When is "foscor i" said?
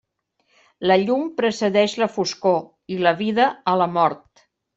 2.15-2.99